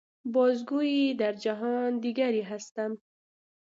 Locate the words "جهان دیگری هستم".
1.33-2.97